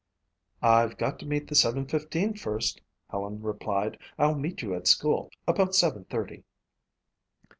"I've 0.63 0.97
got 0.97 1.19
to 1.19 1.27
meet 1.27 1.47
the 1.47 1.53
seven 1.53 1.85
fifteen 1.85 2.33
first," 2.33 2.81
Helen 3.11 3.39
replied. 3.43 3.99
"I'll 4.17 4.33
meet 4.33 4.63
you 4.63 4.73
at 4.73 4.87
school 4.87 5.29
about 5.47 5.75
seven 5.75 6.05
thirty." 6.05 6.43